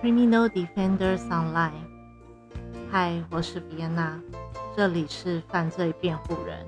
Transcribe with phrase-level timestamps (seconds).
[0.00, 1.72] Criminal Defenders Online。
[2.88, 4.16] 嗨，我是比安娜，
[4.76, 6.64] 这里是犯罪辩护人。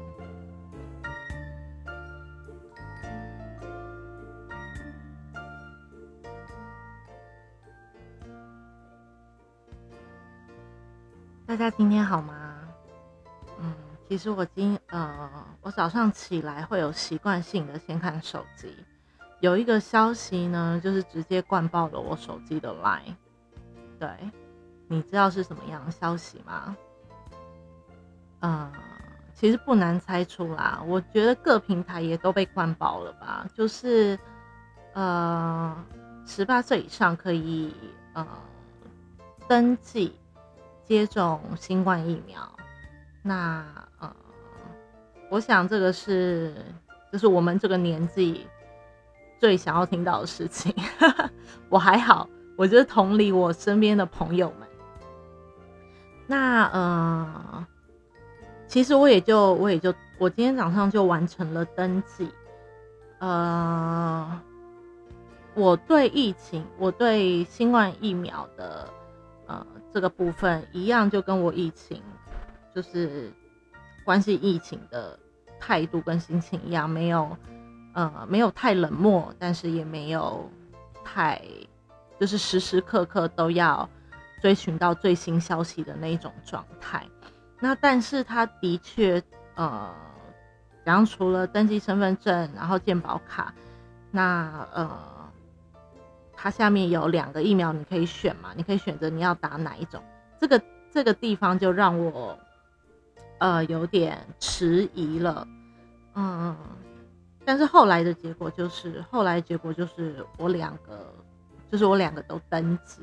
[11.47, 12.59] 大家今天好吗？
[13.61, 13.73] 嗯，
[14.09, 18.75] 其实我今呃，我早上起来会有习惯性的先看手机。
[19.41, 23.15] 有一个消息呢，就是直接灌爆了我手机的 line。
[23.99, 24.09] 对，
[24.87, 26.77] 你知道是什么样的消息吗？
[28.41, 28.71] 嗯，
[29.35, 30.83] 其实不难猜出啦。
[30.87, 33.47] 我觉得各平台也都被灌爆了吧。
[33.55, 34.19] 就是，
[34.93, 35.75] 呃，
[36.27, 37.75] 十八岁以上可以
[38.13, 38.27] 呃
[39.49, 40.15] 登记
[40.85, 42.41] 接种新冠疫苗。
[43.23, 43.65] 那
[43.99, 44.15] 呃，
[45.31, 46.55] 我想这个是，
[47.11, 48.47] 就是我们这个年纪。
[49.41, 50.73] 最想要听到的事情，
[51.71, 54.69] 我还好，我就是同理我身边的朋友们。
[56.27, 57.67] 那呃，
[58.69, 62.31] 其实我也就我也就我今天早上就完成了登记。
[63.19, 64.41] 呃，
[65.55, 68.89] 我对疫情，我对新冠疫苗的
[69.47, 72.03] 呃这个部分一样，就跟我疫情
[72.75, 73.33] 就是
[74.05, 75.19] 关系疫情的
[75.59, 77.37] 态度跟心情一样，没有。
[77.93, 80.49] 呃，没有太冷漠，但是也没有
[81.05, 81.43] 太，
[82.19, 83.89] 就是时时刻刻都要
[84.41, 87.05] 追寻到最新消息的那一种状态。
[87.59, 89.23] 那但是他的确，
[89.57, 89.93] 呃，
[90.85, 93.53] 然后除了登记身份证，然后健保卡，
[94.11, 94.99] 那呃，
[96.33, 100.03] 它下面有两个疫苗你可以选嘛，你可以选择你要打哪一种。
[100.41, 102.39] 这个这个地方就让我
[103.39, 105.47] 呃有点迟疑了，
[106.15, 106.57] 嗯。
[107.51, 111.13] 但是后来的结果就是，后来结果就是我两个，
[111.69, 113.03] 就是我两个都登记。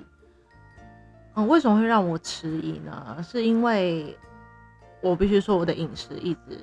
[1.33, 3.17] 嗯，为什么会让我迟疑呢？
[3.21, 4.17] 是因为
[5.01, 6.57] 我必须说我的饮食一直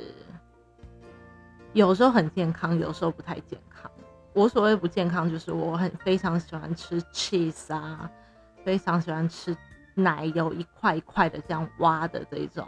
[1.75, 3.91] 有时候很健康，有时候不太健康。
[4.33, 8.11] 我所谓不健康，就是我很非常喜欢吃 cheese 啊，
[8.65, 9.55] 非常喜欢吃
[9.95, 12.67] 奶油一块一块的这样挖的这种，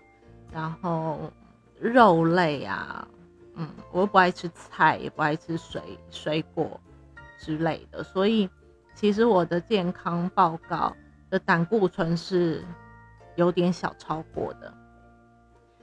[0.53, 1.33] 然后
[1.81, 3.09] 肉类啊。
[3.57, 6.79] 嗯，我又不爱吃菜，也不爱吃水水果
[7.39, 8.49] 之类的，所以
[8.95, 10.95] 其实我的健康报告
[11.31, 12.63] 的胆固醇是
[13.35, 14.73] 有点小超过的。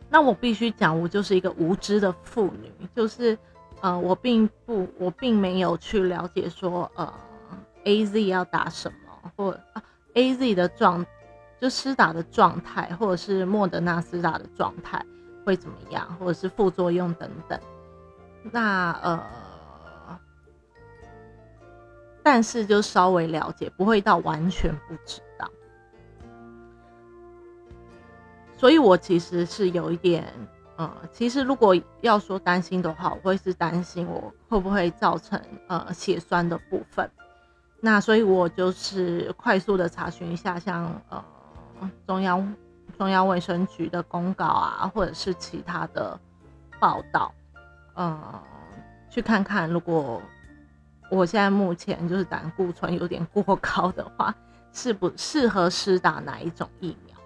[0.09, 3.35] 那我必须讲，我就是一个无知的妇女，就是
[3.81, 7.11] 呃，我并不，我并没有去了解说呃
[7.85, 9.81] ，A Z 要打什么，或啊
[10.13, 11.03] A Z 的状
[11.59, 15.03] 就施打的状态，或者是莫德纳施打的状态。
[15.46, 17.59] 会怎么样，或者是副作用等等。
[18.52, 20.20] 那呃，
[22.22, 25.50] 但是就稍微了解，不会到完全不知道。
[28.58, 30.34] 所以我其实是有一点，
[30.78, 37.09] 呃，其实如果要说担心的话，我会是担心我会不会造成呃血栓的部分。
[37.82, 41.24] 那所以我就是快速的查询一下，像呃
[42.08, 42.56] 中央。
[42.98, 46.18] 中央卫生局的公告啊，或者是其他的
[46.80, 47.34] 报道，
[47.96, 48.18] 嗯，
[49.09, 50.22] 去看看，如果
[51.09, 54.34] 我现在目前就是胆固醇有点过高的话，
[54.72, 57.18] 适不适合施打哪一种疫苗？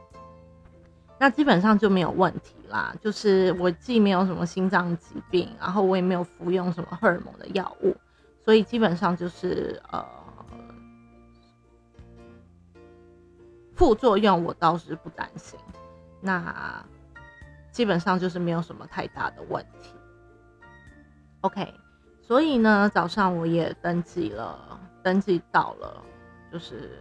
[1.20, 2.96] 那基本上就没有问题啦。
[3.02, 7.96] 就是我既没有什么心脏疾病，然后我也没有服用什么荷尔蒙的药物，
[8.44, 10.06] 所以基本上就是呃。
[13.78, 15.58] 副作用我倒是不担心，
[16.20, 16.84] 那
[17.72, 19.94] 基本上就是没有什么太大的问题。
[21.42, 21.72] OK，
[22.24, 26.02] 所以呢，早上我也登记了，登记到了，
[26.52, 27.00] 就是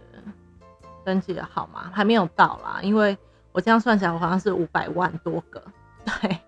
[1.03, 3.17] 登记的号码还没有到啦，因为
[3.51, 5.59] 我这样算起来，我好像是五百万多个，
[6.05, 6.39] 对，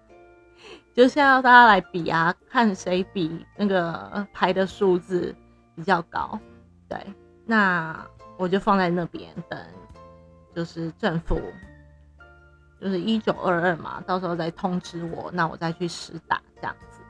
[0.93, 5.35] 就现在大家来比啊，看谁比那个排的数字
[5.75, 6.39] 比较高，
[6.87, 7.03] 对，
[7.47, 8.05] 那
[8.37, 9.59] 我就放在那边等。
[10.55, 11.41] 就是政府，
[12.81, 17.01] 就是一九二二嘛，到时候再通知我，那我再去实打这样子。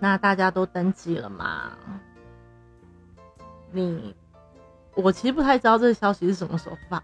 [0.00, 1.76] 那大家都登记了吗？
[3.70, 4.14] 你，
[4.94, 7.02] 我其实不太知道这个消息是什么时候发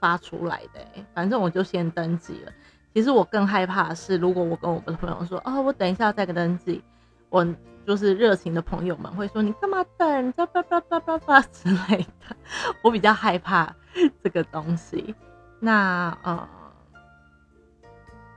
[0.00, 0.80] 发出来的，
[1.14, 2.52] 反正我就先登记了。
[2.94, 6.82] 其实我更害怕的是，如果我跟我的朋友说，哦，我等一下再个登记，
[7.28, 7.46] 我。
[7.86, 10.32] 就是热情的朋友们会说：“你干嘛等？
[10.32, 12.36] 叭叭叭叭叭叭 之类的。”
[12.82, 13.74] 我比较害怕
[14.22, 15.14] 这个东西。
[15.60, 16.48] 那呃，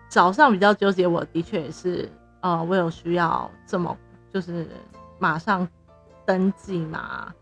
[0.08, 2.10] 早上比较纠结，我的确也是
[2.42, 3.98] 呃，我有需要这么
[4.32, 4.68] 就是
[5.18, 5.68] 马上
[6.26, 7.34] 登记嘛？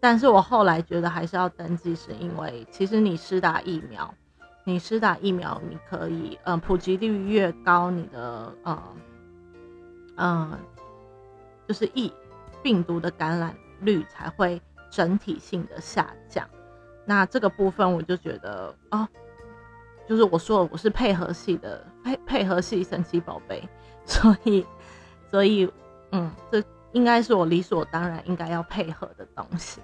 [0.00, 4.14] 但是我后来觉得还是要登记，是因为其实你施打疫苗，
[4.64, 8.82] 你施打疫苗，你可以，呃，普及率越高，你的，呃，
[10.14, 10.58] 呃，
[11.68, 12.12] 就是疫
[12.62, 14.60] 病毒的感染率才会
[14.90, 16.48] 整体性的下降。
[17.04, 19.06] 那这个部分我就觉得，哦，
[20.08, 23.62] 就是我说我是配合系的配配合系神奇宝贝，
[24.04, 24.66] 所以，
[25.30, 25.70] 所以，
[26.10, 26.64] 嗯，这。
[26.92, 29.82] 应该是我理所当然应该要配合的东西。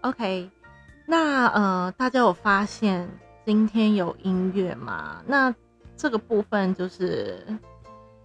[0.00, 0.50] OK，
[1.06, 3.08] 那呃，大家有发现
[3.44, 5.22] 今天有音乐吗？
[5.24, 5.54] 那
[5.96, 7.46] 这个部分就是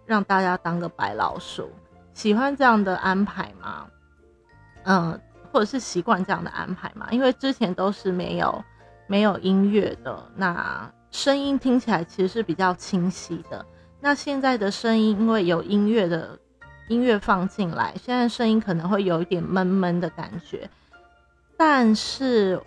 [0.03, 1.69] 让大家当个白老鼠，
[2.13, 3.87] 喜欢这样的安排吗？
[4.83, 5.21] 嗯，
[5.51, 7.07] 或者是习惯这样的安排吗？
[7.11, 8.63] 因为之前都是没有
[9.07, 13.65] 没有音乐的，那声音听起来其实是比较清晰的。
[13.99, 16.37] 那现在的声音因为有音乐的。
[16.87, 20.69] 音乐放进来，现在声音可能会有一点闷闷的感觉，
[21.55, 22.61] 但是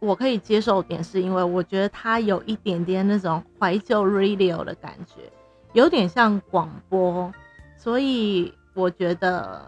[0.00, 5.30] 我可以接受点，是因为我觉得它有一点点那种怀旧 radio 的感觉，
[5.74, 7.32] 有点像广播，
[7.76, 9.64] 所以我觉得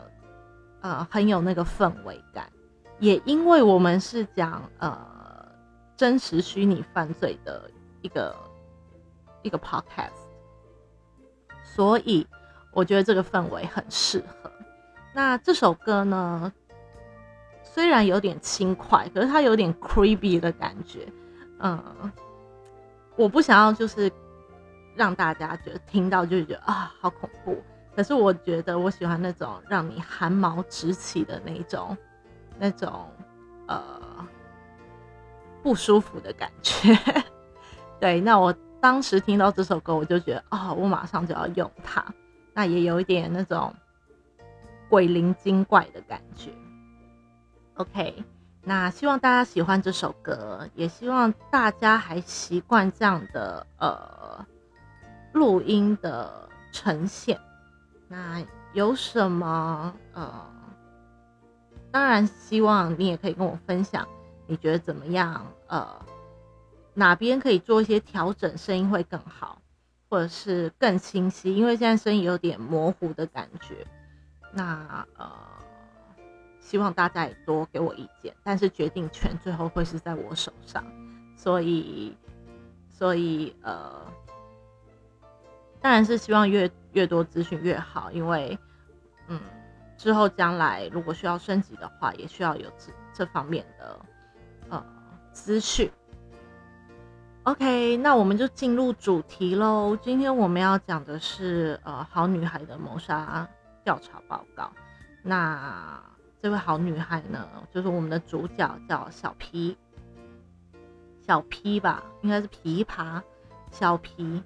[0.80, 2.50] 呃很有那个氛围感。
[2.98, 4.98] 也因为我们是讲呃
[5.96, 7.70] 真实虚拟犯罪的
[8.02, 8.36] 一个
[9.42, 10.10] 一个 podcast，
[11.62, 12.26] 所以。
[12.72, 14.48] 我觉得这个氛围很适合。
[15.12, 16.52] 那这首歌呢，
[17.64, 21.12] 虽然有点轻快，可是它有点 creepy 的感觉。
[21.58, 21.82] 嗯，
[23.16, 24.08] 我不想要就是
[24.94, 27.60] 让大家觉得听到就觉得啊好恐怖。
[27.94, 31.96] 可是我觉得我喜欢那种让你汗毛直起的那种
[32.58, 33.08] 那种
[33.66, 34.00] 呃
[35.62, 36.96] 不舒服的感觉。
[38.00, 42.04] 对，那我当时听到这首歌，我就觉得哦，我马上就要用它。
[42.54, 43.74] 那也有一点那种
[44.88, 46.50] 鬼灵精怪的感觉。
[47.74, 48.24] OK，
[48.62, 54.46] 那希望大家喜欢这首歌，也希望大家还习惯这样的呃
[55.32, 57.38] 录音的呈现。
[58.10, 60.46] 那有什么呃，
[61.90, 64.06] 当然希望你也可以跟我分享，
[64.46, 65.46] 你觉得怎么样？
[65.68, 65.88] 呃，
[66.92, 69.56] 哪边可以做一些调整，声音会更好。
[70.12, 73.86] 或者是更清晰，因为现在声音有点模糊的感觉。
[74.52, 75.30] 那呃，
[76.58, 80.84] 希望大家也多给我意见，但是决定权最后会是在我手上。
[81.36, 82.12] 所以，
[82.88, 84.02] 所以呃，
[85.80, 88.58] 当然是希望越越多资讯越好，因为
[89.28, 89.40] 嗯，
[89.96, 94.00] 之后将来如果需要升级的话，也需要有这这方面的
[94.68, 94.84] 呃
[95.32, 95.90] 资讯。
[97.44, 99.96] OK，那我们就进入主题喽。
[100.02, 103.48] 今天我们要讲的是呃，好女孩的谋杀
[103.82, 104.70] 调查报告。
[105.22, 105.98] 那
[106.42, 109.76] 这位好女孩呢，就是我们的主角叫小皮，
[111.26, 113.22] 小皮吧，应该是琵琶，
[113.70, 114.42] 小皮，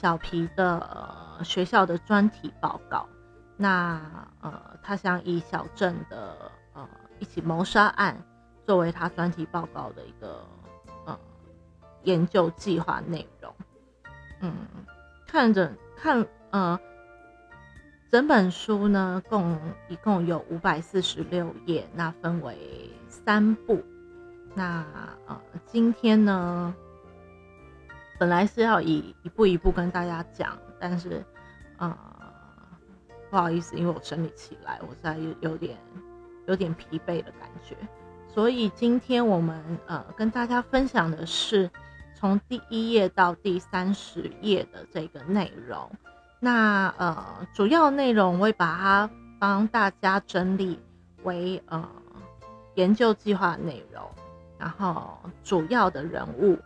[0.00, 3.08] 小皮的学校的专题报告。
[3.56, 3.98] 那
[4.42, 6.36] 呃，他想以小镇的
[6.74, 6.86] 呃
[7.18, 8.22] 一起谋杀案
[8.66, 10.46] 作为他专题报告的一个
[11.06, 11.18] 呃。
[12.02, 13.52] 研究计划内容，
[14.40, 14.52] 嗯，
[15.26, 16.78] 看着看，呃，
[18.12, 23.82] 整本书呢，共一共有五百四十六页，那分为三部。
[24.54, 24.86] 那
[25.26, 25.36] 呃，
[25.66, 26.72] 今天呢，
[28.18, 31.24] 本来是要以一步一步跟大家讲，但是，
[31.78, 31.96] 呃，
[33.30, 35.76] 不好意思，因为我整理起来，我在有有点
[36.46, 37.76] 有点疲惫的感觉，
[38.28, 41.70] 所以今天我们呃跟大家分享的是。
[42.18, 45.90] 从第一页到第三十页的这个内容，
[46.40, 50.80] 那呃主要内容我会把它帮大家整理
[51.24, 51.86] 为呃
[52.74, 54.02] 研究计划内容，
[54.56, 56.58] 然后主要的人物，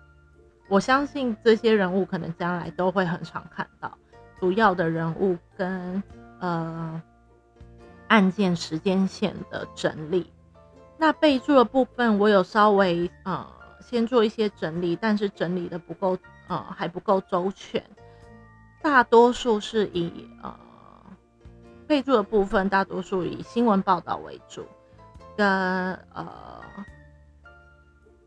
[0.71, 3.99] 我相信这些人物可能将来都会很常看到
[4.39, 6.03] 主要的人物跟
[6.39, 7.03] 呃
[8.09, 10.33] 案件时间线的整理，
[10.97, 13.47] 那备注的部分我有稍微呃。
[13.83, 17.83] 先做一些整理，但是整理的不够，呃，还不够周全。
[18.81, 20.55] 大多数是以呃
[21.89, 24.65] 备注的部分，大多数以新闻报道为主，
[25.37, 25.49] 跟
[26.15, 26.61] 呃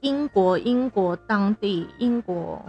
[0.03, 2.61] 英国英国当地英国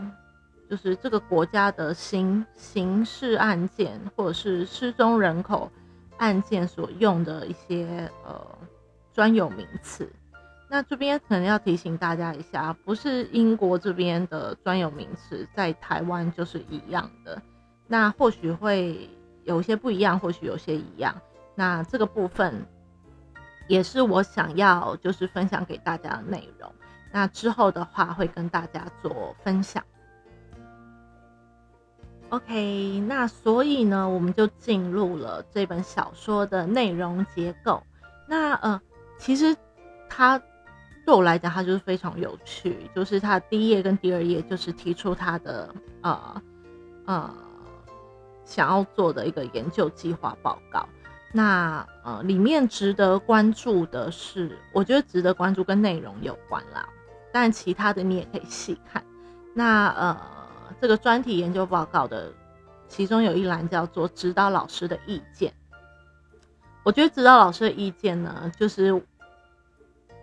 [0.71, 5.69] 就是这个国家的刑刑事案件或者是失踪人口
[6.19, 8.41] 案件所用的一些呃
[9.13, 10.09] 专有名词。
[10.71, 17.43] 那这边可能要提醒大家一下，不是英国这边的专有名词，在台湾就是一样的。
[17.89, 19.11] 那或许会
[19.43, 21.21] 有些不一样，或许有些一样。
[21.57, 22.65] 那这个部分
[23.67, 26.73] 也是我想要就是分享给大家的内容。
[27.15, 29.85] 那之后的话会跟大家做分享。
[32.31, 37.81] OK，那所以呢，我们就进入了这本小说的内容结构。
[38.27, 38.81] 那呃，
[39.17, 39.55] 其实
[40.09, 40.37] 它
[41.07, 42.91] 对我来讲，它就是非常有趣。
[42.93, 46.43] 就是它第一页跟第二页，就是提出他的呃
[47.05, 47.33] 呃
[48.45, 50.89] 想要做的一个研究计划报告。
[51.33, 56.89] 那呃，里面值得关注的是，我觉得值得关注跟内容有关啦。
[57.35, 59.03] 但其他的你也可以细看。
[59.53, 60.17] 那呃。
[60.81, 62.31] 这个专题研究报告的
[62.89, 65.55] 其中有一栏叫做指导老师的意见。
[66.83, 69.03] 我觉得指导老师的意见呢，就是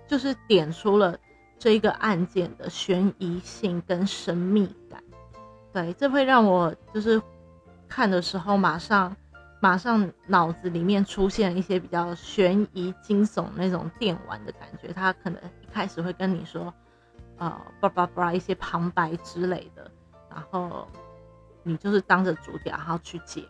[0.08, 1.18] 就是点出了
[1.58, 5.01] 这一个案件的悬疑性跟神秘感。
[5.74, 7.20] 对，这会让我就是
[7.88, 9.15] 看的时候马上
[9.62, 14.91] 马上脑子里面出现一些比较悬疑惊悚那种电玩的感觉。
[14.94, 16.72] 他可能一开始会跟你说，
[17.41, 19.89] 呃，叭叭叭一些旁白之类的。
[20.29, 20.88] 然后
[21.63, 23.48] 你就是当着主角，然后去解谜，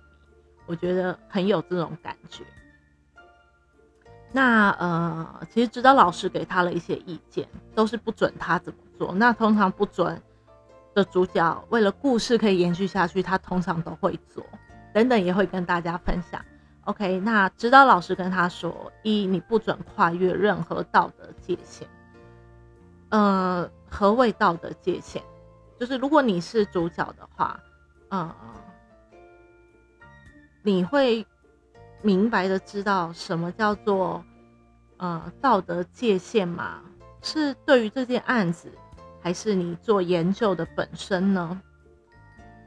[0.66, 2.46] 我觉得很有这种感觉。
[4.32, 7.46] 那呃，其实指导老师给他了一些意见，
[7.76, 9.14] 都是不准他怎么做。
[9.14, 10.22] 那通常不准
[10.94, 14.42] 的主角，为了故事可以延续下去，他通常都会做。
[14.94, 16.42] 等等也会跟大家分享。
[16.86, 21.86] OK，那指导老师跟他说：一，你不准跨越任何道德界限。
[23.12, 25.22] 呃，何谓道德界限？
[25.80, 27.60] 就是如果你是主角的话，
[28.10, 28.34] 嗯，
[30.64, 31.26] 你会
[32.02, 34.24] 明白的知道什么叫做
[34.98, 36.82] 呃道德界限吗？
[37.22, 38.72] 是对于这件案子，
[39.22, 41.62] 还是你做研究的本身呢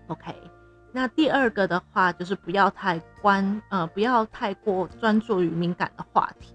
[0.07, 0.35] ？OK，
[0.93, 6.55] 那第二个的话就是不要太关呃不要太过专注于敏感的话题。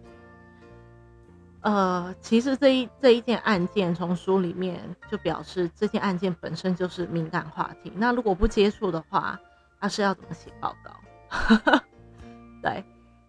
[1.61, 7.91] 呃，其实这一这一件案件从书里面就表示，这件案件本身就是敏感话题。
[7.97, 9.37] 那如果不接触的话，
[9.77, 11.81] 他是要怎么写报告？
[12.63, 12.81] 对，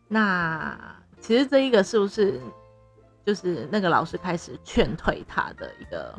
[0.06, 0.78] 那
[1.18, 2.40] 其实这一个是不是
[3.26, 6.16] 就是那个老师开始劝退他的一个，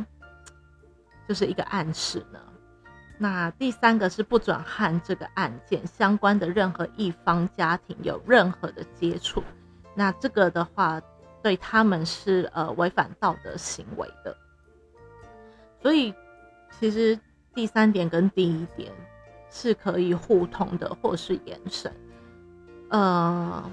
[1.29, 2.39] 就是一个暗示呢？
[3.17, 9.41] 那第三个是不准和这个案件相关的任何一方家庭有任何的接触。
[9.95, 11.01] 那这个的话。
[11.41, 14.35] 对他们是呃违反道德行为的，
[15.81, 16.13] 所以
[16.79, 17.19] 其实
[17.53, 18.91] 第三点跟第一点
[19.49, 21.91] 是可以互通的，或是延伸。
[22.89, 23.69] 呃，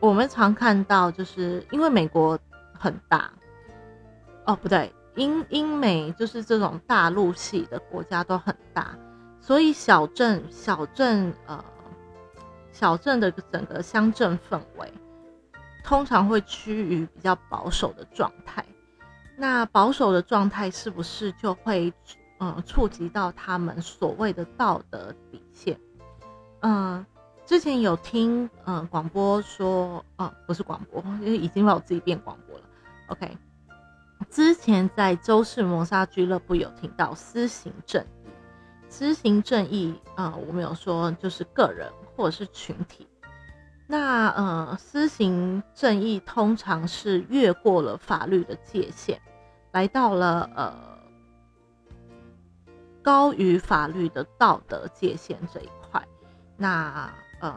[0.00, 2.38] 我们常看到就是因为美国
[2.72, 3.30] 很大，
[4.46, 8.98] 哦不对，英英美就是这种大陆系的国家都很大，
[9.40, 11.64] 所以小镇小镇呃
[12.72, 14.92] 小镇的整个乡镇氛围。
[15.84, 18.64] 通常会趋于比较保守的状态，
[19.36, 21.92] 那保守的状态是不是就会，
[22.38, 25.78] 嗯，触及到他们所谓的道德底线？
[26.60, 27.04] 嗯，
[27.44, 32.64] 之前有听嗯广播说，啊，不是广播，因为已经把我自己变广播了。
[33.08, 33.36] OK，
[34.30, 38.30] 之前在周氏谋杀俱乐部有听到私刑正义，
[38.88, 43.06] 私刑正义，啊，我们有说就是个人或者是群体。
[43.92, 49.20] 那呃，施行正义通常是越过了法律的界限，
[49.72, 50.98] 来到了呃
[53.02, 56.02] 高于法律的道德界限这一块。
[56.56, 57.54] 那呃，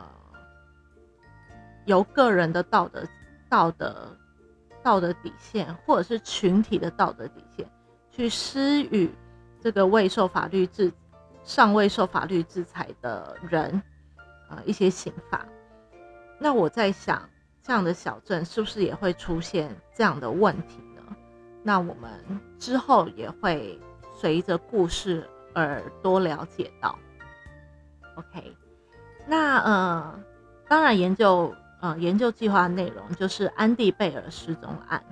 [1.85, 3.07] 由个人的道德、
[3.47, 4.13] 道德、
[4.83, 7.65] 道德底线，或者是群体的道德底线，
[8.11, 9.09] 去施予
[9.61, 10.91] 这个未受法律制、
[11.45, 13.81] 尚未受法律制裁的人，
[14.49, 15.45] 呃，一些刑罚。
[16.37, 17.29] 那我在想，
[17.63, 21.01] 这样的小镇是不是也会出现这样的问题呢？
[21.63, 22.11] 那我们
[22.59, 23.79] 之后也会
[24.13, 26.99] 随着故事而多了解到。
[28.15, 28.55] OK，
[29.25, 30.19] 那呃，
[30.67, 35.03] 当然研究呃研究计划内容就是安迪贝尔失踪案。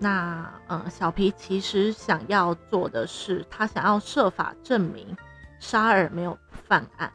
[0.00, 5.16] 那呃，小皮其实想要做的是，他想要设法证明
[5.60, 7.12] 沙尔没有犯案。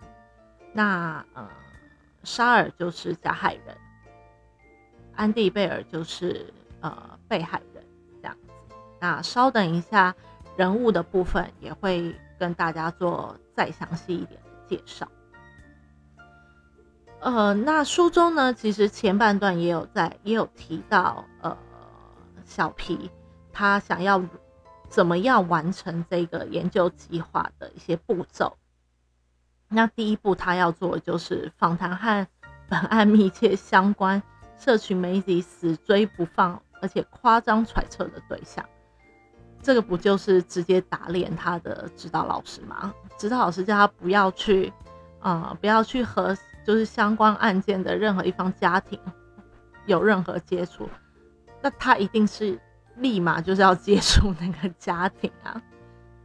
[0.71, 1.49] 那呃。
[2.23, 3.77] 沙尔就是加害人，
[5.15, 7.83] 安迪贝尔就是呃被害人，
[8.21, 8.75] 这样子。
[8.99, 10.15] 那稍等一下，
[10.55, 15.07] 人物的部分也会跟大家做再详细一点的介绍。
[17.19, 21.57] 呃，那书中呢，其实前半段也有在也有提到，呃，
[22.45, 23.09] 小皮
[23.51, 24.21] 他想要
[24.89, 28.57] 怎么样完成这个研究计划的一些步骤。
[29.73, 32.27] 那第一步，他要做的就是访谈和
[32.69, 34.21] 本案密切相关
[34.57, 38.63] 社群媒体死追不放，而且夸张揣测的对象。
[39.61, 42.93] 这个不就是直接打脸他的指导老师吗？
[43.17, 44.71] 指导老师叫他不要去，
[45.21, 48.99] 啊，不要去和就是相关案件的任何一方家庭
[49.85, 50.89] 有任何接触，
[51.61, 52.59] 那他一定是
[52.97, 55.61] 立马就是要接触那个家庭啊。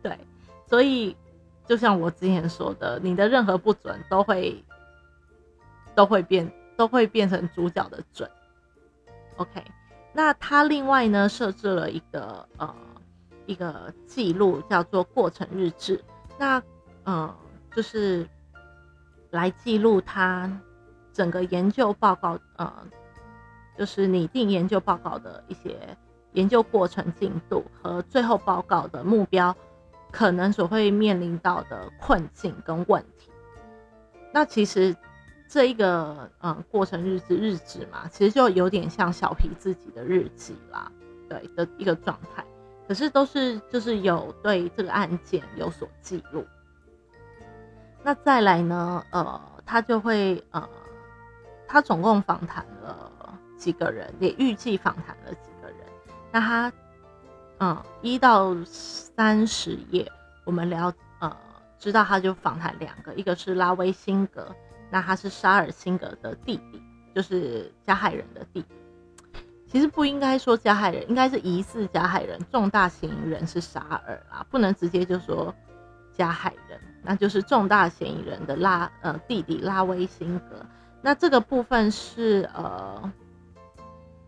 [0.02, 0.18] 对，
[0.66, 1.16] 所以
[1.68, 4.64] 就像我之前说的，你的任何不准都会
[5.94, 8.30] 都会变都会变成主角的准。
[9.36, 9.62] OK，
[10.12, 12.74] 那他另外呢设置了一个呃。
[13.46, 16.04] 一个记录叫做过程日志，
[16.38, 16.62] 那
[17.06, 17.34] 嗯，
[17.74, 18.28] 就是
[19.30, 20.52] 来记录他
[21.14, 22.70] 整个研究报告，呃，
[23.78, 25.78] 就是拟定研究报告的一些
[26.32, 29.56] 研究过程进度和最后报告的目标，
[30.10, 33.30] 可能所会面临到的困境跟问题。
[34.32, 34.94] 那其实
[35.48, 40.90] 这一个嗯过程日志日志嘛，其实就有点像小皮自己的日记啦，
[41.28, 42.44] 对的一个状态。
[42.86, 46.42] 可是都是就是有对这个案件有所记录，
[48.02, 49.04] 那再来呢？
[49.10, 50.66] 呃，他就会呃，
[51.66, 53.12] 他总共访谈了
[53.58, 55.78] 几个人，也预计访谈了几个人。
[56.32, 56.72] 那他
[57.60, 60.10] 嗯，一到三十页，
[60.44, 61.36] 我们聊呃，
[61.78, 64.54] 知道他就访谈两个，一个是拉威辛格，
[64.90, 66.80] 那他是沙尔辛格的弟弟，
[67.14, 68.68] 就是加害人的弟弟。
[69.66, 75.54] 其实不应该说加害人，应该是疑似加害人，重大嫌疑人是沙尔啦，不能直接就说
[76.14, 80.64] 加害人，那就是重大嫌疑人的拉呃弟弟拉威辛格。
[81.02, 83.12] 那这个部分是呃，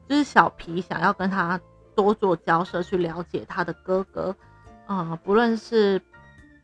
[0.08, 1.58] 就是小皮想要跟他
[2.00, 4.34] 多做交涉，去了解他的哥哥，
[4.86, 6.00] 啊，不论是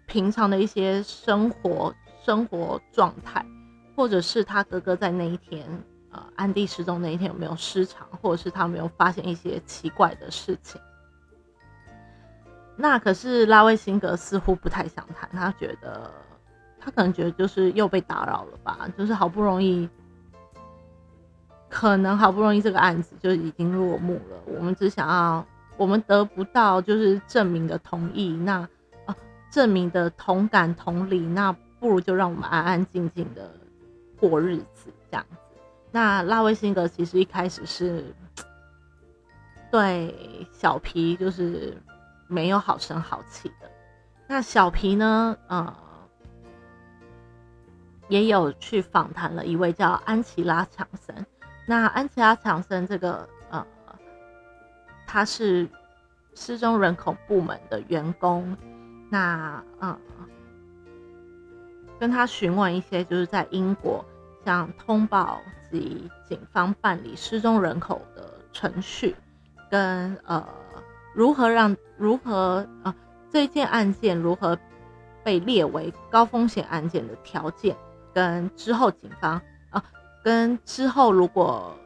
[0.07, 3.45] 平常的一些生活生活状态，
[3.95, 5.67] 或者是他哥哥在那一天。
[6.13, 10.81] 呃安迪失踪那一天有没有失常，或者是他没有发现一些奇怪的事情？
[12.75, 16.11] 那可是拉威辛格似乎不太想谈，他觉得
[16.81, 19.87] 他可能觉得就是又被打扰了吧，就是好不容易，
[21.69, 25.45] 可能好不容易这个案子就已经落幕了，我们只想要
[25.77, 28.69] 我们得不到就是证明的同意，那
[29.05, 29.15] 啊
[29.51, 33.51] 证明的同感同理，那不如就让我们安安静静的
[34.19, 35.37] 过日子这样子。
[35.91, 38.15] 那拉威辛格其实一开始是
[39.71, 40.15] 对
[40.53, 41.77] 小皮就是
[42.29, 43.71] 没有好声好气的。
[44.29, 45.77] 那小皮呢，呃，
[48.09, 51.27] 也有去访谈了一位叫安琪拉强森。
[51.67, 53.67] 那安琪拉强森这个呃，
[55.07, 55.69] 他是
[56.35, 58.57] 失踪人口部门的员工。
[59.11, 59.99] 那呃，
[62.01, 64.05] 跟他询问一些就是在英国
[64.45, 65.41] 像通报。
[65.69, 69.17] 及警方办理失踪人口的程序，
[69.69, 70.47] 跟呃
[71.13, 72.95] 如何让如何啊
[73.33, 74.57] 这件案件如何
[75.25, 77.77] 被列为高风险案件的条件，
[78.15, 79.43] 跟之后警方
[80.27, 81.79] 跟之后如果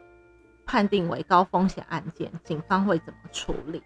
[0.65, 3.83] 判定为高风险案件，警方会怎么处理？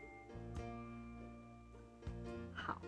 [2.54, 2.80] 好，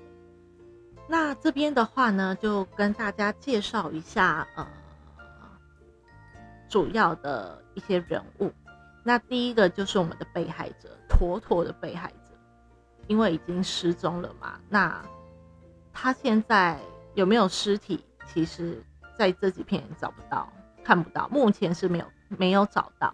[1.08, 4.64] 那这边的话呢，就跟大家介绍一下呃。
[6.68, 8.52] 主要的一些人物，
[9.02, 12.36] 那第一个就是我们的被害者，妥妥的被害者，
[13.08, 14.60] 因为已经失踪了嘛。
[14.68, 15.04] 那
[15.92, 16.78] 他现在
[17.14, 18.04] 有没有尸体？
[18.28, 18.80] 其实
[19.18, 20.48] 在这几片也找不到，
[20.86, 23.12] 看不到，目前是没有没有找到。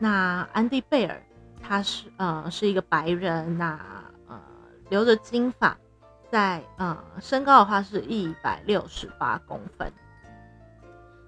[0.00, 1.22] 那安迪贝尔，
[1.62, 3.78] 他是呃是一个白人，那
[4.26, 4.40] 呃
[4.90, 5.78] 留着金发，
[6.28, 9.92] 在呃身高的话是一百六十八公分。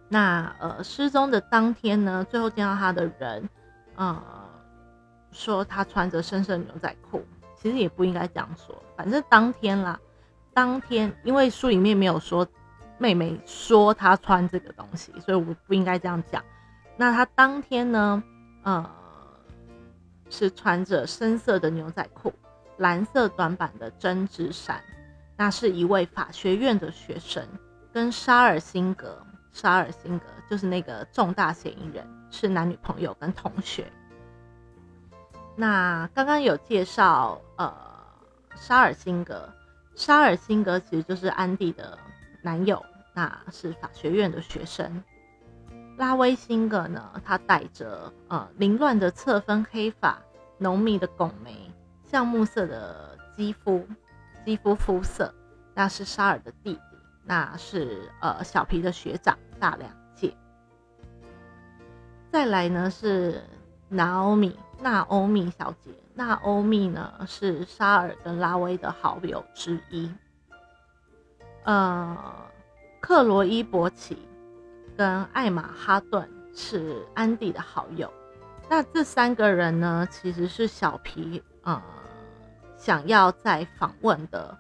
[0.08, 3.48] 那呃，失踪的当天呢，最后见到他的人，
[3.94, 4.20] 呃，
[5.30, 7.24] 说他穿着深色牛仔裤，
[7.56, 10.00] 其实也不应该这样说，反正当天啦，
[10.52, 12.44] 当天因为书里面没有说
[12.98, 16.44] 妹妹说她穿这个东西，所以我不应该这样讲。
[16.96, 18.22] 那她当天呢，
[18.62, 18.90] 呃，
[20.28, 22.32] 是穿着深色的牛仔裤，
[22.76, 24.82] 蓝色短版的针织衫，
[25.36, 27.46] 那是一位法学院的学生，
[27.92, 29.16] 跟沙尔辛格。
[29.50, 33.90] 沙尔辛格就是那个重大嫌疑人，是男女朋友跟同学。
[35.56, 37.74] 那刚刚有介绍，呃，
[38.54, 39.48] 沙尔辛格，
[39.96, 41.98] 沙尔辛格其实就是安迪的
[42.48, 42.82] 男友，
[43.12, 45.04] 那是法学院的学生。
[45.98, 50.18] 拉威辛格呢，他带着呃凌乱的侧分黑发，
[50.56, 51.70] 浓密的拱眉，
[52.04, 53.86] 橡木色的肌肤，
[54.46, 55.34] 肌肤肤色，
[55.74, 56.80] 那是沙尔的弟弟，
[57.22, 59.36] 那是呃小皮的学长。
[59.60, 60.34] 大两届，
[62.32, 63.42] 再来呢是
[63.90, 65.90] Naomi 娜欧米小姐。
[66.14, 70.10] 娜欧米呢是沙尔跟拉威的好友之一。
[71.68, 72.16] 呃，
[72.98, 74.16] 克罗伊伯奇
[74.96, 78.10] 跟艾玛哈顿是安迪的好友。
[78.70, 81.82] 那这三个人呢，其实是小皮呃
[82.74, 84.56] 想要在访问的，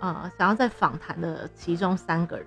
[0.00, 2.46] 呃想要在访谈的其中三个人。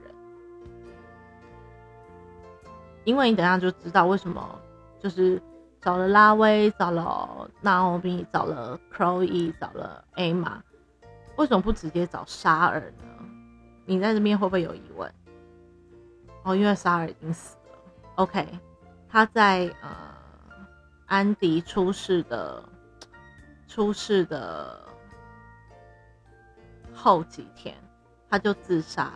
[3.04, 4.60] 因为你等下就知道为什么，
[5.00, 5.39] 就是
[5.80, 10.63] 找了拉威，找了娜欧米，找了 Chloe，找了艾玛，
[11.36, 13.11] 为什么不直接找沙尔呢？
[13.86, 15.13] 你在这边会不会有疑问？
[16.44, 17.78] 哦，因为沙尔已经死了。
[18.15, 18.48] OK，
[19.10, 19.89] 他在呃
[21.06, 22.63] 安迪出事的
[23.67, 24.88] 出事的
[26.94, 27.76] 后几天，
[28.30, 29.13] 他就自杀。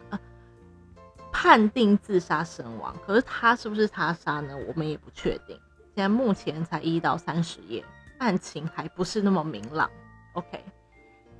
[1.38, 4.56] 判定自杀身亡，可是他是不是他杀呢？
[4.68, 5.60] 我们也不确定。
[5.94, 7.84] 现在目前才一到三十页，
[8.20, 9.90] 案情还不是那么明朗。
[10.32, 10.64] OK，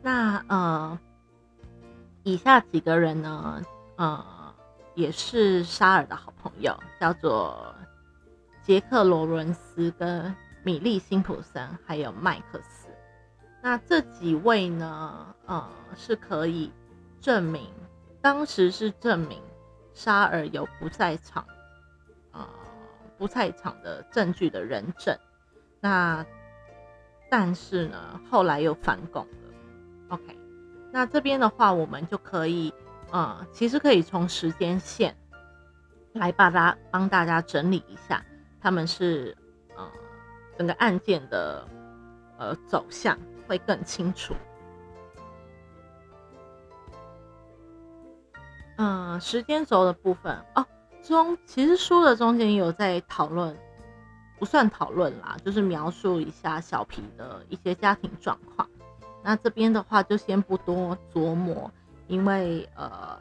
[0.02, 1.00] 那呃，
[2.26, 3.62] 以下几个人呢，
[3.98, 4.26] 呃，
[4.96, 7.76] 也是沙尔的好朋友，叫做
[8.64, 12.88] 杰克·罗伦斯、跟米利·辛普森，还有麦克斯。
[13.62, 16.72] 那这几位呢，呃，是可以
[17.22, 17.72] 证明，
[18.22, 19.40] 当时是证明。
[19.94, 21.46] 沙尔有不在场，
[22.32, 22.46] 呃，
[23.20, 25.16] 不在场的证据的人证，
[25.80, 26.26] 那
[27.30, 29.30] 但是呢，后来又反供了。
[30.10, 30.38] OK，
[30.96, 32.74] 那这边的话，我们就可以，
[33.12, 35.14] 呃，其实可以从时间线
[36.14, 38.24] 来把它帮大家整理一下，
[38.62, 39.36] 他们是
[39.76, 39.86] 呃
[40.58, 41.68] 整个案件的
[42.38, 44.34] 呃走向会更清楚。
[48.78, 50.66] 嗯，时间轴的部分哦，
[51.04, 53.54] 中其实书的中间有在讨论，
[54.40, 58.66] 不算讨论啦，就是描述一下小皮的一些家庭状况。
[59.28, 61.72] 那这边的话就先不多琢磨，
[62.06, 63.20] 因为呃，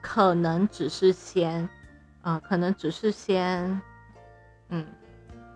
[0.00, 1.68] 可能只是先，
[2.22, 3.82] 呃，可能只是先，
[4.68, 4.86] 嗯，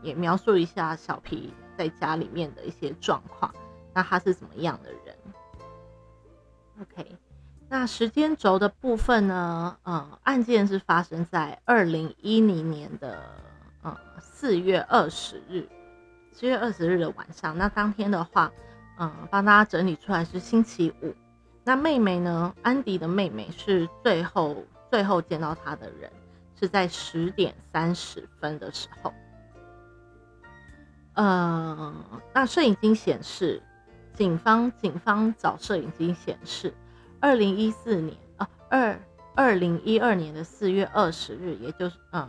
[0.02, 3.54] 也描述一下小皮在家里面的一些状况，
[3.94, 5.16] 那他是怎么样的人
[6.80, 7.16] ？OK。
[7.68, 9.78] 那时间轴的部分呢？
[9.84, 13.22] 呃，案件是发生在二零一零年的
[13.82, 15.68] 呃四月二十日，
[16.32, 17.56] 四月二十日的晚上。
[17.56, 18.52] 那当天的话，
[18.98, 21.14] 嗯，帮大家整理出来是星期五。
[21.64, 22.54] 那妹妹呢？
[22.62, 24.56] 安迪的妹妹是最后
[24.90, 26.10] 最后见到他的人，
[26.58, 29.12] 是在十点三十分的时候。
[31.14, 31.94] 呃，
[32.34, 33.62] 那摄影机显示，
[34.14, 36.72] 警方警方找摄影机显示。
[37.20, 38.98] 二零一四年啊，二
[39.36, 42.28] 二零一二年的四月二十日，也就是呃，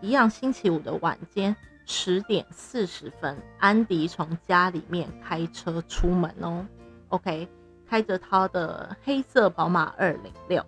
[0.00, 1.54] 一样星期五的晚间
[1.86, 6.66] 十点四十分，安迪从家里面开车出门哦。
[7.08, 7.48] OK，
[7.88, 10.64] 开着他的黑色宝马二零六。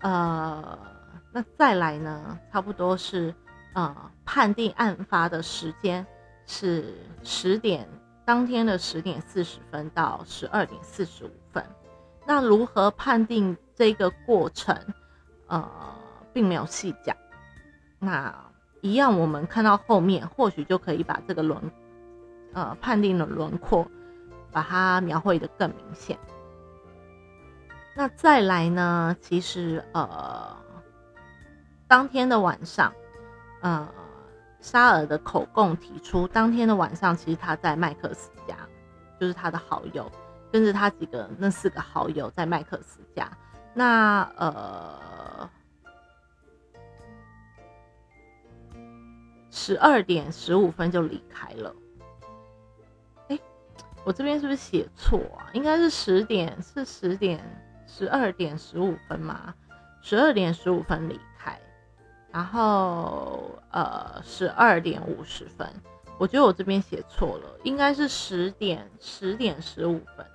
[0.00, 0.78] 呃，
[1.32, 3.34] 那再来呢，差不多是
[3.74, 6.06] 呃，判定案发的时间
[6.46, 7.88] 是十点，
[8.24, 11.64] 当天的十点四十分到十二点四十五分。
[12.26, 14.76] 那如何判定这个过程？
[15.48, 15.70] 呃，
[16.32, 17.16] 并没有细讲。
[17.98, 18.45] 那
[18.86, 21.60] 一样，我们看到后面，或许就可以把这个轮，
[22.52, 23.86] 呃，判定的轮廓，
[24.52, 26.16] 把它描绘的更明显。
[27.96, 29.16] 那再来呢？
[29.20, 30.56] 其实，呃，
[31.88, 32.92] 当天的晚上，
[33.62, 33.88] 呃，
[34.60, 38.56] 沙尔的口供提出，当天的晚上，其实他在麦克斯家，
[39.18, 40.10] 就是他的好友。
[40.52, 43.28] 跟着他几个那四个好友在麦克斯家，
[43.74, 44.94] 那呃
[49.56, 51.74] 十二点十五分就离开了。
[53.28, 53.38] 哎，
[54.04, 55.48] 我这边是不是写错啊？
[55.54, 57.42] 应该是十点，是十点
[57.86, 59.54] 十二点十五分吗？
[60.02, 61.58] 十二点十五分离开，
[62.30, 65.66] 然后呃十二点五十分，
[66.18, 70.26] 我觉得我这边写错了，应该是十点十点十五分。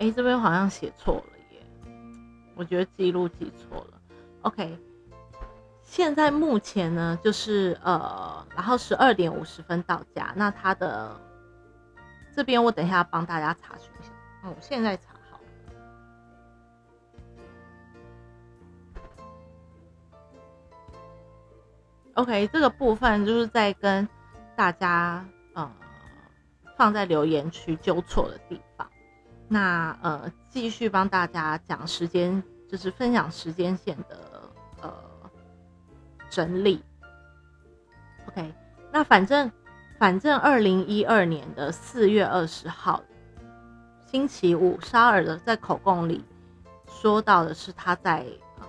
[0.00, 1.62] 哎，这边好像写错了耶，
[2.56, 4.00] 我觉得记录记错了。
[4.42, 4.78] OK，
[5.90, 10.32] 现在目前呢，就是呃，然后十二点五十分到家。
[10.36, 11.18] 那他的
[12.36, 14.10] 这边我等一下帮大家查询一下。
[14.44, 15.40] 嗯，我现在查好。
[22.14, 24.06] OK，这个部分就是在跟
[24.54, 25.68] 大家呃
[26.76, 28.88] 放在留言区纠错的地方。
[29.48, 34.37] 那呃，继续帮大家讲时间，就是分享时间线的
[36.30, 36.82] 整理。
[38.28, 38.54] OK，
[38.92, 39.50] 那反正
[39.98, 43.02] 反正二零一二年的四月二十号
[44.06, 46.24] 星期五，沙尔的在口供里
[46.86, 48.26] 说到的是他在
[48.58, 48.66] 呃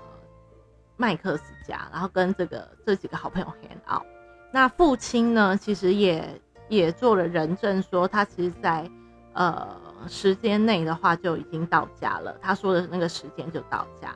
[0.98, 4.06] 麦克斯家，然后跟这个这几个好朋友 hang out。
[4.52, 8.90] 那父亲呢，其实也也做了人证，说他其实在
[9.34, 12.36] 呃时间内的话就已经到家了。
[12.42, 14.16] 他说的那个时间就到家。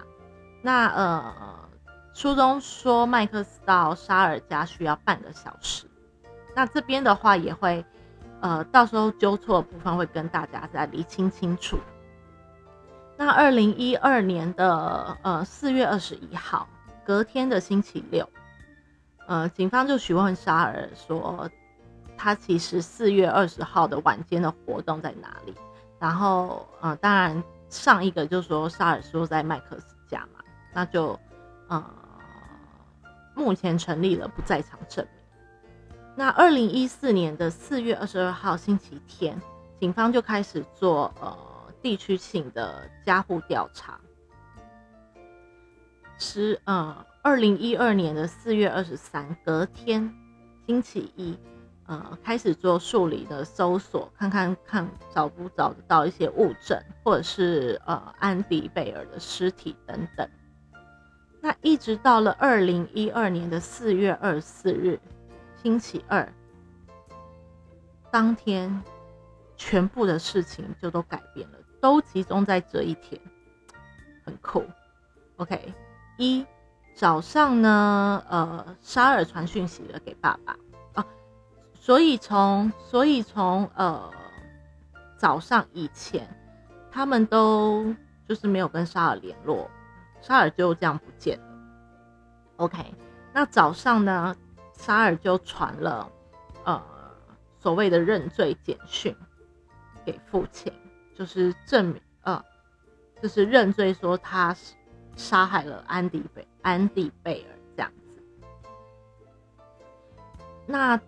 [0.62, 1.62] 那呃，
[2.13, 5.86] 书中说麦克斯到沙尔家需要半个小时。
[6.56, 7.84] 那这边的话也会
[8.41, 11.80] 呃，到时候纠错部分会跟大家再理清清楚。
[13.17, 16.67] 那二零一二年的呃四月二十一号，
[17.06, 18.28] 隔天的星期六。
[19.28, 21.49] 呃，警方就询问沙尔说，
[22.17, 25.56] 他其实四月二十号的晚间的活动在哪里？
[25.97, 31.17] 然后，呃，当然上一个就说沙尔说在麦克斯家嘛，那就，
[31.69, 31.82] 呃，
[33.36, 36.06] 目前成立了不在场证明。
[36.15, 39.41] 那二零一四年的四月二十二号星期天，
[39.80, 41.38] 警方就开始做呃
[41.82, 44.00] 地区性的家户调查，
[46.17, 47.06] 十呃。
[47.26, 50.13] 二零一二年的四月二十三，隔天
[50.67, 51.38] 星期一，
[51.86, 60.30] 呃，开始做数理的搜索，看看看找不找得到一些物证，或者是呃安迪贝尔的尸体等等。
[61.45, 64.97] 那一直到了二零一二年的四月二十四日，
[65.62, 66.25] 星期二，
[68.10, 68.82] 当天
[69.58, 73.19] 全部的事情就都改变了，都集中在这一天，
[74.25, 74.63] 很酷。
[75.36, 75.73] OK，
[76.17, 76.45] 一。
[76.95, 80.56] 早上呢，呃，沙尔传讯息了给爸爸
[80.93, 81.06] 啊，
[81.73, 84.10] 所以从所以从呃
[85.17, 86.25] 早上以前，
[86.89, 87.93] 他们都
[88.29, 89.67] 就是没有跟沙尔联络，
[90.23, 91.45] 沙尔就这样不见了。
[92.55, 92.95] OK，
[93.31, 94.36] 那早上呢，
[94.73, 96.09] 沙尔就传了
[96.63, 96.81] 呃
[97.59, 99.15] 所谓的认罪简讯
[100.03, 100.73] 给父亲，
[101.13, 102.43] 就是证明呃
[103.21, 104.55] 就是认罪说他。
[105.15, 108.19] 杀害了安迪贝安迪贝尔这样子。
[110.65, 110.99] 那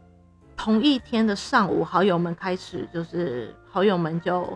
[0.55, 4.55] 同一天的上午，好友们开始就是好友们就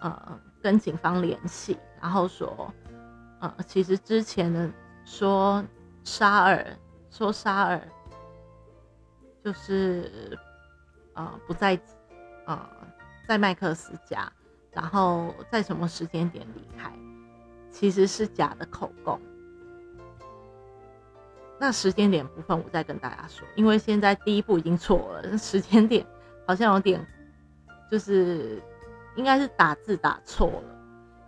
[0.00, 2.70] 呃跟警方联系，然后说
[3.40, 4.70] 呃其实之前的
[5.04, 5.64] 说
[6.04, 6.64] 沙尔
[7.10, 7.80] 说沙尔
[9.42, 10.38] 就是
[11.14, 11.78] 呃不在
[12.46, 12.70] 呃
[13.26, 14.30] 在麦克斯家，
[14.72, 16.92] 然后在什么时间点离开。
[17.70, 19.20] 其实是假的口供。
[21.58, 26.04] 那时间点部分，我再跟大家说，因为现在第一步已经错了，时间点
[26.46, 27.06] 好像有点，
[27.88, 28.60] 就是
[29.14, 30.78] 应该是打字打错了。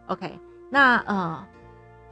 [0.08, 0.36] OK，
[0.68, 1.46] 那呃，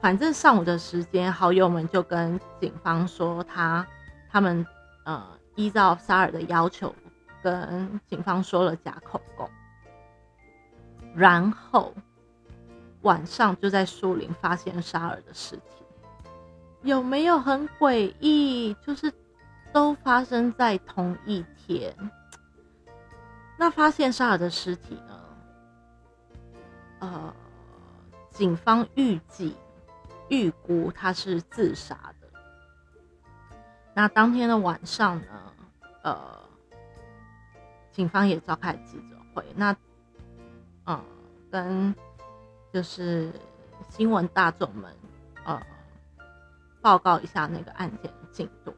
[0.00, 3.86] 反正上午的时间，好友们就跟警方说，他
[4.30, 4.66] 他们
[5.04, 6.94] 呃依照沙尔的要求，
[7.42, 9.48] 跟警方说了假口供，
[11.14, 11.94] 然后。
[13.02, 15.82] 晚上就在树林发现沙尔的尸体，
[16.82, 18.76] 有没有很诡异？
[18.86, 19.10] 就是
[19.72, 21.96] 都发生在同一天。
[23.56, 25.18] 那发现沙尔的尸体呢？
[26.98, 27.34] 呃，
[28.28, 29.56] 警方预计
[30.30, 32.28] 预估他是自杀的。
[33.92, 35.52] 那当天的晚上呢？
[36.02, 36.40] 呃，
[37.92, 39.44] 警方也召开记者会。
[39.54, 39.76] 那
[40.86, 41.04] 嗯，
[41.50, 41.94] 跟
[42.72, 43.30] 就是
[43.90, 44.90] 新闻大众们，
[45.44, 45.60] 呃，
[46.80, 48.74] 报告一下那个案件的进度，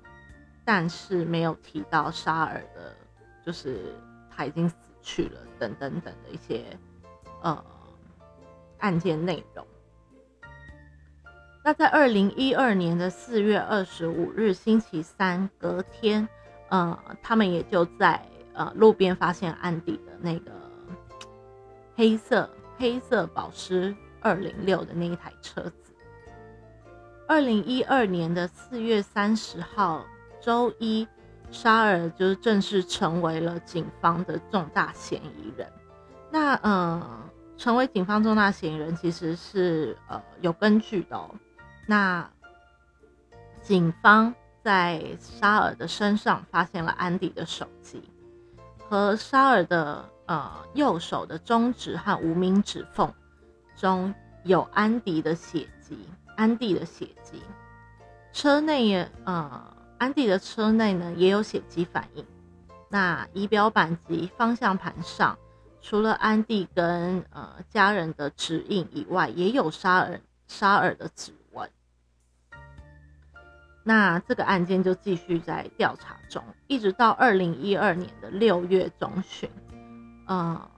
[0.65, 2.97] 但是没有提到沙尔的，
[3.47, 3.95] 就是
[4.35, 6.77] 他已经死去了等等等的一些
[7.43, 7.65] 呃
[8.79, 9.65] 案件内容。
[11.65, 16.29] 那在二零一二年的四月二十五日星期三隔天，
[16.69, 18.21] 呃，他们也就在
[18.53, 20.51] 呃路边发现安迪的那个
[21.95, 22.49] 黑色。
[22.79, 25.95] 黑色保时二零六的那一台车子。
[27.29, 30.05] 二零一二年的四月三十号
[30.41, 31.07] 周一，
[31.53, 35.71] 沙尔就是正式成为了警方的重大嫌疑人。
[36.29, 41.31] 那呃，成为警方重大嫌疑人其实是呃有根据的。
[41.87, 42.31] 那
[43.63, 48.03] 警方在沙尔的身上发现了安迪的手机
[48.79, 50.09] 和沙尔的。
[50.27, 53.13] 呃，右手的中指和无名指缝
[53.77, 54.15] 中
[54.45, 55.99] 有安迪的血迹，
[56.37, 57.43] 安迪的血迹。
[58.33, 62.25] 车内也呃，安迪的车内呢也有血迹反应。
[62.89, 65.37] 那仪表板及方向盘上，
[65.83, 71.33] 除了安迪跟呃家人的指印以外，也有沙尔沙尔的指。
[73.85, 79.51] 那这个案件就继续在调查中，一直到二零一二年的六月中旬，
[80.27, 80.71] 呃，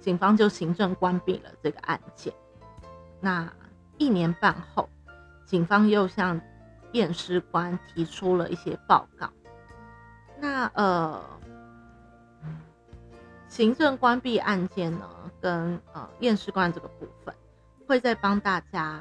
[0.00, 2.32] 警方就行政关闭了这个案件。
[3.20, 3.52] 那
[3.98, 4.88] 一年半后，
[5.44, 6.40] 警方又向
[6.92, 9.30] 验尸官提出了一些报告。
[10.40, 11.22] 那呃，
[13.46, 15.08] 行政关闭案件呢，
[15.40, 17.32] 跟呃验尸官这个部分，
[17.86, 19.00] 会再帮大家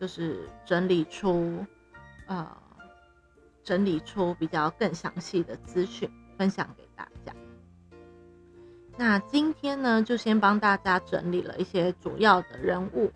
[0.00, 1.66] 就是整理出
[2.28, 2.46] 呃
[3.64, 7.34] 整理出比较更详细的资讯，分享给大家。
[8.96, 13.10] 那今天呢，就先帮大家整理了一些主要的人物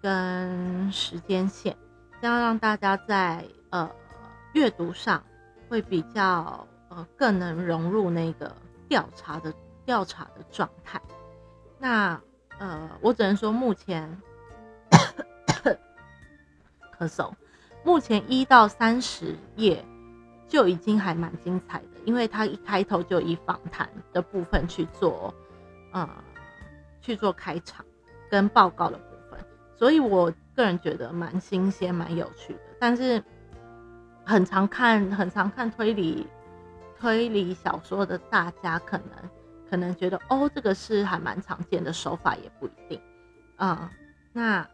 [0.00, 1.76] 跟时间线，
[2.20, 3.90] 这样让大家在呃
[4.54, 5.22] 阅读上
[5.68, 6.66] 会比较。
[6.94, 8.54] 呃，更能融入那个
[8.86, 9.50] 调查的
[9.86, 11.00] 调查的状态。
[11.78, 12.20] 那
[12.58, 14.14] 呃，我只能说目前
[16.98, 17.32] 咳嗽，
[17.84, 19.84] 目前一到三十页
[20.48, 25.34] 就已经还蛮精彩的，因为他一开头就以访谈的部分去做，
[25.92, 26.08] 呃，
[27.00, 27.84] 去做开场
[28.30, 29.38] 跟报告的部分，
[29.76, 32.60] 所以我个人觉得蛮新鲜、蛮有趣的。
[32.78, 33.22] 但是
[34.24, 36.26] 很常看，很常看推理。
[37.00, 39.08] 推理小说的大家可能
[39.68, 43.00] 可能觉得哦，这个是还蛮常见的手法，也不一定
[43.56, 43.90] 啊。
[44.32, 44.64] 那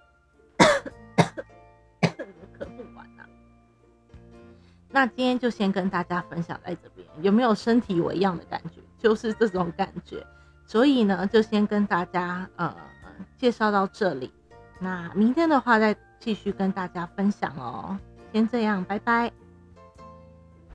[4.90, 8.81] 那今天就先跟大家分享在这边，有没有身体为样的感觉？
[8.98, 10.27] 就是这种感觉。
[10.66, 12.74] 所以呢，就先跟大家呃
[13.37, 14.33] 介绍到这里。
[14.79, 17.98] 那明天的话，再继续跟大家分享哦。
[18.33, 19.33] 先这样，拜拜。